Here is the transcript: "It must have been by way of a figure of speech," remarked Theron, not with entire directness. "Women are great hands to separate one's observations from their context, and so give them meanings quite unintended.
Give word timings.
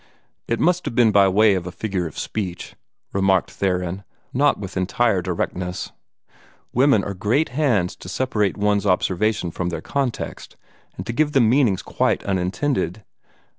"It 0.47 0.59
must 0.59 0.85
have 0.85 0.95
been 0.95 1.11
by 1.11 1.27
way 1.27 1.53
of 1.53 1.67
a 1.67 1.71
figure 1.71 2.07
of 2.07 2.17
speech," 2.17 2.73
remarked 3.13 3.51
Theron, 3.51 4.03
not 4.33 4.57
with 4.57 4.75
entire 4.75 5.21
directness. 5.21 5.91
"Women 6.73 7.03
are 7.03 7.13
great 7.13 7.49
hands 7.49 7.95
to 7.97 8.09
separate 8.09 8.57
one's 8.57 8.87
observations 8.87 9.53
from 9.55 9.69
their 9.69 9.79
context, 9.81 10.57
and 10.97 11.07
so 11.07 11.13
give 11.13 11.33
them 11.33 11.47
meanings 11.51 11.83
quite 11.83 12.23
unintended. 12.23 13.03